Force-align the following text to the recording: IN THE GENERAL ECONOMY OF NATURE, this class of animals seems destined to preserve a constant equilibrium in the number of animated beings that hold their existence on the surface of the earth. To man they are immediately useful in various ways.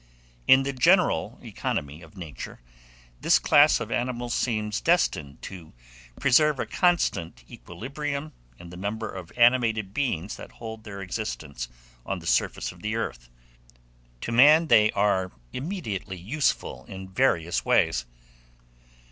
IN 0.47 0.63
THE 0.63 0.73
GENERAL 0.73 1.37
ECONOMY 1.43 2.01
OF 2.01 2.17
NATURE, 2.17 2.59
this 3.19 3.37
class 3.37 3.79
of 3.79 3.91
animals 3.91 4.33
seems 4.33 4.81
destined 4.81 5.43
to 5.43 5.73
preserve 6.19 6.57
a 6.59 6.65
constant 6.65 7.43
equilibrium 7.47 8.33
in 8.57 8.71
the 8.71 8.77
number 8.77 9.07
of 9.07 9.31
animated 9.37 9.93
beings 9.93 10.37
that 10.37 10.53
hold 10.53 10.85
their 10.85 11.03
existence 11.03 11.67
on 12.03 12.17
the 12.17 12.25
surface 12.25 12.71
of 12.71 12.81
the 12.81 12.95
earth. 12.95 13.29
To 14.21 14.31
man 14.31 14.69
they 14.69 14.91
are 14.93 15.33
immediately 15.53 16.17
useful 16.17 16.83
in 16.85 17.07
various 17.07 17.63
ways. 17.63 18.07